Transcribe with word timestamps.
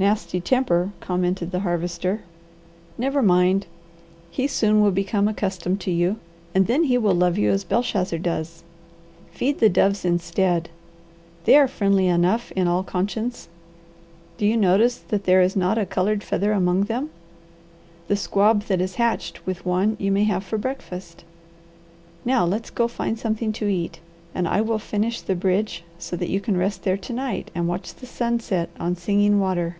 "Nasty 0.00 0.40
temper!" 0.40 0.92
commented 1.00 1.50
the 1.50 1.60
Harvester. 1.60 2.22
"Never 2.96 3.20
mind! 3.20 3.66
He 4.30 4.46
soon 4.46 4.80
will 4.80 4.92
become 4.92 5.28
accustomed 5.28 5.78
to 5.82 5.90
you, 5.90 6.16
and 6.54 6.66
then 6.66 6.84
he 6.84 6.96
will 6.96 7.14
love 7.14 7.36
you 7.36 7.50
as 7.50 7.64
Belshazzar 7.64 8.18
does. 8.18 8.62
Feed 9.30 9.58
the 9.60 9.68
doves 9.68 10.06
instead. 10.06 10.70
They 11.44 11.54
are 11.56 11.68
friendly 11.68 12.06
enough 12.06 12.50
in 12.52 12.66
all 12.66 12.82
conscience. 12.82 13.50
Do 14.38 14.46
you 14.46 14.56
notice 14.56 14.96
that 14.96 15.24
there 15.24 15.42
is 15.42 15.54
not 15.54 15.76
a 15.76 15.84
coloured 15.84 16.24
feather 16.24 16.52
among 16.54 16.84
them? 16.84 17.10
The 18.08 18.16
squab 18.16 18.62
that 18.68 18.80
is 18.80 18.94
hatched 18.94 19.44
with 19.44 19.66
one 19.66 19.98
you 20.00 20.10
may 20.10 20.24
have 20.24 20.44
for 20.44 20.56
breakfast. 20.56 21.24
Now 22.24 22.46
let's 22.46 22.70
go 22.70 22.88
find 22.88 23.18
something 23.18 23.52
to 23.52 23.66
eat, 23.66 24.00
and 24.34 24.48
I 24.48 24.62
will 24.62 24.78
finish 24.78 25.20
the 25.20 25.34
bridge 25.34 25.84
so 25.98 26.16
you 26.16 26.40
can 26.40 26.56
rest 26.56 26.84
there 26.84 26.96
to 26.96 27.12
night 27.12 27.50
and 27.54 27.68
watch 27.68 27.94
the 27.94 28.06
sun 28.06 28.40
set 28.40 28.70
on 28.80 28.96
Singing 28.96 29.38
Water." 29.38 29.76